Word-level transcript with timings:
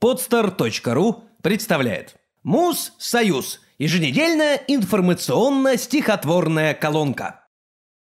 Podster.ru 0.00 1.22
представляет 1.42 2.16
Муз-Союз. 2.42 3.60
Еженедельная 3.78 4.56
информационно-стихотворная 4.68 6.74
колонка. 6.74 7.46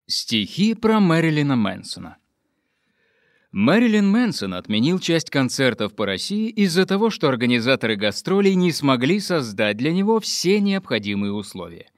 Стихи 0.08 0.76
про 0.76 1.02
Мэрилина 1.02 1.58
Мэнсона. 1.58 2.18
Мэрилин 3.52 4.10
Мэнсон 4.10 4.54
отменил 4.54 5.00
часть 5.00 5.30
концертов 5.30 5.94
по 5.96 6.06
России 6.06 6.48
из-за 6.50 6.86
того, 6.86 7.10
что 7.10 7.28
организаторы 7.28 7.98
гастролей 7.98 8.56
не 8.56 8.72
смогли 8.72 9.20
создать 9.20 9.76
для 9.78 9.92
него 9.92 10.20
все 10.20 10.62
необходимые 10.62 11.34
условия. 11.34 11.90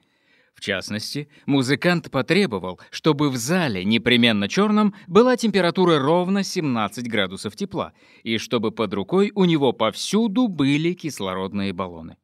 В 0.56 0.60
частности, 0.62 1.28
музыкант 1.44 2.10
потребовал, 2.10 2.80
чтобы 2.90 3.28
в 3.28 3.36
зале 3.36 3.84
непременно 3.84 4.48
черном 4.48 4.94
была 5.06 5.36
температура 5.36 5.98
ровно 5.98 6.42
17 6.42 7.06
градусов 7.08 7.54
тепла, 7.54 7.92
и 8.22 8.38
чтобы 8.38 8.72
под 8.72 8.94
рукой 8.94 9.32
у 9.34 9.44
него 9.44 9.74
повсюду 9.74 10.48
были 10.48 10.94
кислородные 10.94 11.74
баллоны. 11.74 12.16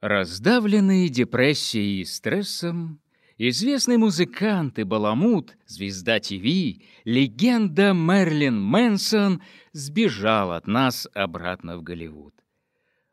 Раздавленные 0.00 1.10
депрессией 1.10 2.00
и 2.00 2.04
стрессом, 2.06 3.02
известный 3.36 3.98
музыкант 3.98 4.78
и 4.78 4.84
баламут, 4.84 5.58
звезда 5.66 6.20
ТВ, 6.20 6.80
легенда 7.04 7.92
Мерлин 7.92 8.58
Мэнсон 8.58 9.42
сбежал 9.72 10.52
от 10.52 10.66
нас 10.66 11.06
обратно 11.12 11.76
в 11.76 11.82
Голливуд. 11.82 12.34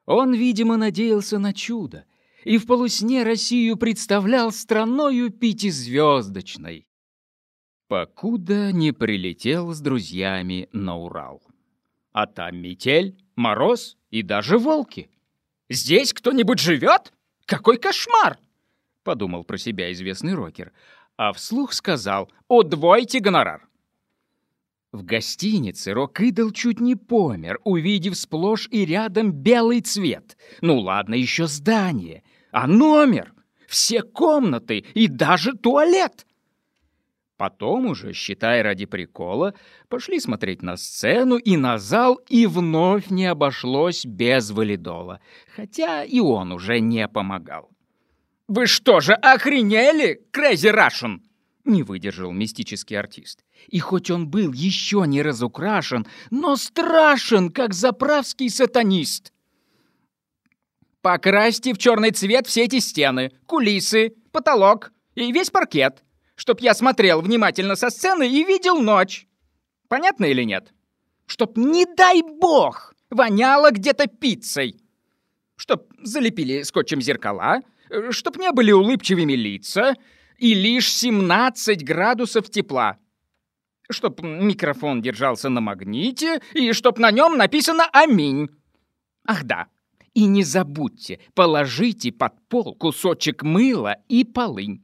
Он, 0.06 0.34
видимо, 0.34 0.78
надеялся 0.78 1.40
на 1.40 1.54
чудо, 1.54 2.06
и 2.44 2.58
в 2.58 2.66
полусне 2.66 3.24
Россию 3.24 3.78
представлял 3.78 4.52
страною 4.52 5.30
пятизвездочной, 5.30 6.88
покуда 7.88 8.72
не 8.72 8.92
прилетел 8.92 9.74
с 9.74 9.82
друзьями 9.82 10.70
на 10.72 10.98
Урал. 10.98 11.42
А 12.12 12.28
там 12.28 12.58
метель, 12.58 13.18
мороз 13.36 13.98
и 14.10 14.22
даже 14.22 14.58
волки. 14.58 15.10
«Здесь 15.70 16.14
кто-нибудь 16.14 16.60
живет? 16.60 17.14
Какой 17.46 17.78
кошмар!»— 17.78 18.40
подумал 19.04 19.44
про 19.44 19.58
себя 19.58 19.92
известный 19.92 20.34
рокер, 20.34 20.72
а 21.18 21.34
вслух 21.34 21.74
сказал 21.74 22.32
«Удвойте 22.48 23.20
гонорар». 23.20 23.68
В 24.92 25.04
гостинице 25.04 25.94
Рок-Идол 25.94 26.52
чуть 26.52 26.80
не 26.80 26.96
помер, 26.96 27.60
увидев 27.64 28.18
сплошь 28.18 28.68
и 28.72 28.86
рядом 28.86 29.32
белый 29.32 29.82
цвет. 29.82 30.36
Ну 30.62 30.80
ладно, 30.80 31.14
еще 31.14 31.46
здание, 31.46 32.24
а 32.52 32.66
номер, 32.66 33.34
все 33.68 34.02
комнаты 34.02 34.84
и 34.96 35.08
даже 35.08 35.54
туалет. 35.54 36.26
Потом 37.38 37.86
уже, 37.86 38.14
считай 38.14 38.64
ради 38.64 38.86
прикола, 38.86 39.54
пошли 39.90 40.20
смотреть 40.20 40.64
на 40.64 40.76
сцену 40.76 41.38
и 41.38 41.56
на 41.56 41.78
зал, 41.78 42.20
и 42.28 42.48
вновь 42.48 43.12
не 43.12 43.28
обошлось 43.28 44.06
без 44.06 44.50
валидола, 44.50 45.22
хотя 45.56 46.04
и 46.04 46.20
он 46.20 46.52
уже 46.52 46.80
не 46.80 47.08
помогал. 47.08 47.70
«Вы 48.48 48.66
что 48.66 49.00
же, 49.02 49.14
охренели, 49.14 50.20
Crazy 50.34 50.74
Russian?» 50.74 51.20
Не 51.70 51.84
выдержал 51.84 52.32
мистический 52.32 52.98
артист. 52.98 53.46
И 53.68 53.80
хоть 53.80 54.12
он 54.12 54.28
был 54.28 54.52
еще 54.52 55.06
не 55.08 55.22
разукрашен, 55.22 56.06
но 56.30 56.56
страшен, 56.56 57.50
как 57.50 57.74
заправский 57.74 58.50
сатанист. 58.50 59.32
Покрасьте 61.02 61.74
в 61.74 61.78
черный 61.78 62.12
цвет 62.12 62.46
все 62.48 62.66
эти 62.66 62.80
стены, 62.80 63.32
кулисы, 63.46 64.16
потолок 64.32 64.92
и 65.16 65.32
весь 65.32 65.50
паркет, 65.50 66.04
чтоб 66.36 66.60
я 66.60 66.74
смотрел 66.74 67.22
внимательно 67.22 67.76
со 67.76 67.90
сцены 67.90 68.30
и 68.30 68.44
видел 68.44 68.82
ночь. 68.82 69.28
Понятно 69.88 70.26
или 70.26 70.44
нет? 70.44 70.74
Чтоб, 71.26 71.58
не 71.58 71.86
дай 71.86 72.22
бог, 72.22 72.94
воняло 73.10 73.72
где-то 73.72 74.08
пиццей. 74.08 74.82
Чтоб 75.56 75.92
залепили 76.02 76.64
скотчем 76.64 77.02
зеркала, 77.02 77.62
чтоб 78.12 78.38
не 78.38 78.52
были 78.52 78.72
улыбчивыми 78.72 79.34
лица, 79.34 79.96
и 80.40 80.54
лишь 80.54 80.92
17 80.92 81.84
градусов 81.84 82.50
тепла. 82.50 82.98
Чтоб 83.92 84.22
микрофон 84.22 85.02
держался 85.02 85.50
на 85.50 85.62
магните, 85.62 86.42
и 86.54 86.74
чтоб 86.74 86.98
на 87.00 87.12
нем 87.12 87.38
написано 87.38 87.88
«Аминь». 87.92 88.50
Ах 89.26 89.44
да, 89.44 89.68
и 90.14 90.26
не 90.26 90.44
забудьте, 90.44 91.20
положите 91.34 92.12
под 92.12 92.34
пол 92.48 92.76
кусочек 92.76 93.44
мыла 93.44 93.98
и 94.08 94.24
полынь. 94.24 94.84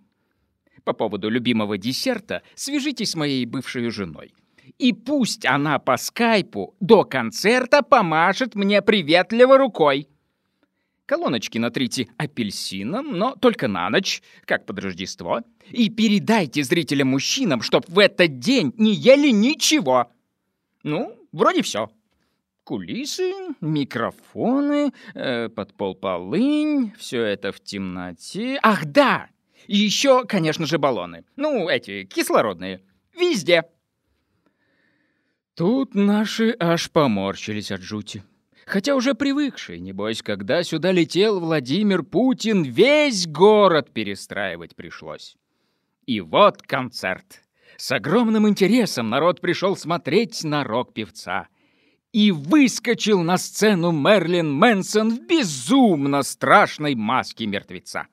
По 0.84 0.94
поводу 0.94 1.30
любимого 1.30 1.78
десерта 1.78 2.44
свяжитесь 2.56 3.12
с 3.12 3.16
моей 3.16 3.46
бывшей 3.46 3.90
женой. 3.90 4.34
И 4.78 4.94
пусть 4.94 5.46
она 5.46 5.80
по 5.80 5.98
скайпу 5.98 6.76
до 6.80 7.04
концерта 7.04 7.82
помашет 7.82 8.56
мне 8.56 8.82
приветливо 8.82 9.58
рукой. 9.58 10.10
Колоночки 11.06 11.60
натрите 11.60 12.08
апельсином, 12.18 13.18
но 13.18 13.36
только 13.36 13.68
на 13.68 13.90
ночь, 13.90 14.24
как 14.46 14.66
под 14.66 14.80
Рождество. 14.80 15.42
И 15.70 15.90
передайте 15.90 16.64
зрителям-мужчинам, 16.64 17.62
чтоб 17.62 17.88
в 17.88 18.00
этот 18.00 18.40
день 18.40 18.74
не 18.78 18.94
ели 18.94 19.30
ничего. 19.30 20.12
Ну, 20.82 21.16
вроде 21.32 21.62
все. 21.62 21.92
Кулисы, 22.64 23.32
микрофоны, 23.62 24.94
э, 25.14 25.50
подпол 25.50 25.94
полынь, 25.94 26.94
все 26.98 27.22
это 27.22 27.52
в 27.52 27.60
темноте. 27.60 28.58
Ах, 28.64 28.86
да! 28.86 29.30
И 29.68 29.78
еще, 29.78 30.26
конечно 30.26 30.66
же, 30.66 30.80
баллоны. 30.80 31.24
Ну, 31.36 31.70
эти, 31.70 32.06
кислородные. 32.06 32.82
Везде. 33.16 33.66
Тут 35.54 35.94
наши 35.94 36.56
аж 36.60 36.90
поморщились 36.90 37.72
от 37.72 37.82
жути. 37.82 38.24
Хотя 38.66 38.96
уже 38.96 39.14
привыкшие, 39.14 39.80
небось, 39.80 40.24
когда 40.24 40.64
сюда 40.64 40.92
летел 40.92 41.40
Владимир 41.40 42.02
Путин, 42.02 42.64
весь 42.64 43.28
город 43.28 43.92
перестраивать 43.94 44.76
пришлось. 44.76 45.38
И 46.08 46.20
вот 46.20 46.64
концерт. 46.64 47.44
С 47.78 47.92
огромным 47.92 48.48
интересом 48.48 49.10
народ 49.10 49.40
пришел 49.40 49.76
смотреть 49.76 50.44
на 50.44 50.64
рок-певца. 50.64 51.48
И 52.12 52.32
выскочил 52.32 53.22
на 53.22 53.38
сцену 53.38 53.92
Мерлин 53.92 54.52
Мэнсон 54.52 55.12
в 55.12 55.28
безумно 55.28 56.24
страшной 56.24 56.96
маске 56.96 57.46
мертвеца. 57.46 58.08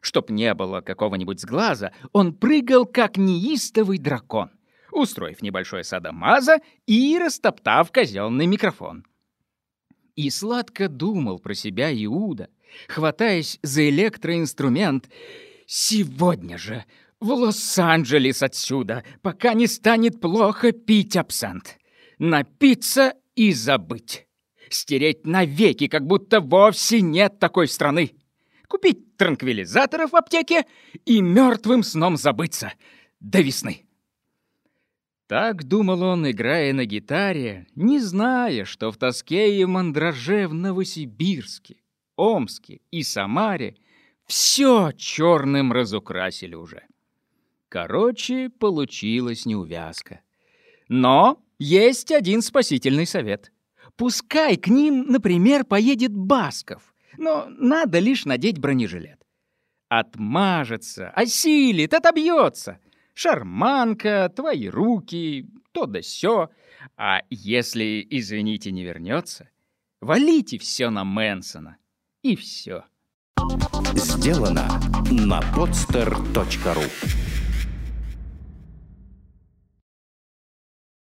Чтоб 0.00 0.30
не 0.30 0.54
было 0.54 0.80
какого-нибудь 0.80 1.40
сглаза, 1.40 1.92
он 2.12 2.32
прыгал, 2.32 2.86
как 2.86 3.16
неистовый 3.16 3.98
дракон, 3.98 4.50
устроив 4.90 5.42
небольшое 5.42 5.84
садомаза 5.84 6.58
и 6.86 7.18
растоптав 7.18 7.92
казенный 7.92 8.46
микрофон. 8.46 9.04
И 10.18 10.30
сладко 10.30 10.88
думал 10.88 11.38
про 11.38 11.54
себя 11.54 11.92
Иуда, 11.92 12.48
хватаясь 12.88 13.60
за 13.62 13.88
электроинструмент. 13.88 15.08
«Сегодня 15.64 16.58
же 16.58 16.84
в 17.20 17.30
Лос-Анджелес 17.30 18.42
отсюда, 18.42 19.04
пока 19.22 19.54
не 19.54 19.68
станет 19.68 20.20
плохо 20.20 20.72
пить 20.72 21.16
абсент. 21.16 21.78
Напиться 22.18 23.14
и 23.36 23.52
забыть. 23.52 24.26
Стереть 24.70 25.24
навеки, 25.24 25.86
как 25.86 26.04
будто 26.04 26.40
вовсе 26.40 27.00
нет 27.00 27.38
такой 27.38 27.68
страны. 27.68 28.16
Купить 28.66 29.16
транквилизаторов 29.16 30.10
в 30.10 30.16
аптеке 30.16 30.66
и 31.04 31.20
мертвым 31.20 31.84
сном 31.84 32.16
забыться 32.16 32.72
до 33.20 33.40
весны». 33.40 33.87
Так 35.28 35.64
думал 35.64 36.02
он, 36.04 36.30
играя 36.30 36.72
на 36.72 36.86
гитаре, 36.86 37.66
не 37.74 38.00
зная, 38.00 38.64
что 38.64 38.90
в 38.90 38.96
тоске 38.96 39.60
и 39.60 39.64
мандраже 39.66 40.48
в 40.48 40.54
Новосибирске, 40.54 41.76
Омске 42.16 42.80
и 42.90 43.02
Самаре 43.02 43.76
все 44.26 44.90
черным 44.92 45.70
разукрасили 45.70 46.54
уже. 46.54 46.82
Короче, 47.68 48.48
получилась 48.48 49.44
неувязка. 49.44 50.22
Но 50.88 51.44
есть 51.58 52.10
один 52.10 52.40
спасительный 52.40 53.06
совет. 53.06 53.52
Пускай 53.96 54.56
к 54.56 54.68
ним, 54.68 55.08
например, 55.08 55.66
поедет 55.66 56.16
Басков, 56.16 56.94
но 57.18 57.46
надо 57.50 57.98
лишь 57.98 58.24
надеть 58.24 58.58
бронежилет. 58.58 59.20
Отмажется, 59.90 61.10
осилит, 61.10 61.92
отобьется— 61.92 62.78
шарманка, 63.18 64.32
твои 64.34 64.68
руки, 64.68 65.48
то 65.72 65.86
да 65.86 66.02
сё. 66.02 66.50
А 66.96 67.22
если, 67.30 68.06
извините, 68.10 68.70
не 68.70 68.84
вернется, 68.84 69.48
валите 70.00 70.58
все 70.58 70.90
на 70.90 71.04
Мэнсона. 71.04 71.76
И 72.22 72.36
все. 72.36 72.84
Сделано 73.94 74.68
на 75.10 75.40
podster.ru 75.54 77.27